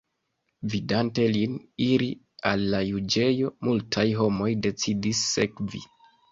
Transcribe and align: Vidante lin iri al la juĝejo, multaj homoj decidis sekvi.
Vidante 0.73 1.25
lin 1.35 1.53
iri 1.89 2.07
al 2.53 2.65
la 2.73 2.81
juĝejo, 2.87 3.53
multaj 3.71 4.09
homoj 4.23 4.51
decidis 4.67 5.25
sekvi. 5.37 5.87